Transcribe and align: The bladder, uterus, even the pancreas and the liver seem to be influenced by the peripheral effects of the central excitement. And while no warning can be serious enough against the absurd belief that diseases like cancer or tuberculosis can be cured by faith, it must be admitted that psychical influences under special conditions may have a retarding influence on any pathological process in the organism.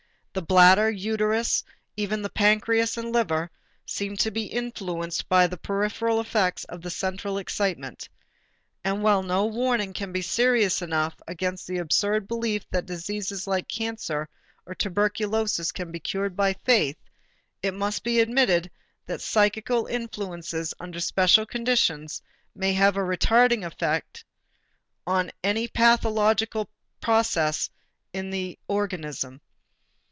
The 0.33 0.41
bladder, 0.41 0.89
uterus, 0.89 1.61
even 1.97 2.21
the 2.21 2.29
pancreas 2.29 2.95
and 2.95 3.07
the 3.09 3.11
liver 3.11 3.51
seem 3.85 4.15
to 4.15 4.31
be 4.31 4.45
influenced 4.45 5.27
by 5.27 5.45
the 5.47 5.57
peripheral 5.57 6.21
effects 6.21 6.63
of 6.63 6.81
the 6.81 6.89
central 6.89 7.37
excitement. 7.37 8.07
And 8.81 9.03
while 9.03 9.23
no 9.23 9.45
warning 9.45 9.91
can 9.91 10.13
be 10.13 10.21
serious 10.21 10.81
enough 10.81 11.19
against 11.27 11.67
the 11.67 11.79
absurd 11.79 12.29
belief 12.29 12.65
that 12.69 12.85
diseases 12.85 13.45
like 13.45 13.67
cancer 13.67 14.29
or 14.65 14.73
tuberculosis 14.73 15.73
can 15.73 15.91
be 15.91 15.99
cured 15.99 16.37
by 16.37 16.53
faith, 16.53 16.95
it 17.61 17.73
must 17.73 18.01
be 18.01 18.21
admitted 18.21 18.71
that 19.07 19.19
psychical 19.19 19.85
influences 19.85 20.73
under 20.79 21.01
special 21.01 21.45
conditions 21.45 22.21
may 22.55 22.71
have 22.71 22.95
a 22.95 23.01
retarding 23.01 23.65
influence 23.65 24.23
on 25.05 25.29
any 25.43 25.67
pathological 25.67 26.69
process 27.01 27.69
in 28.13 28.29
the 28.29 28.57
organism. 28.69 29.41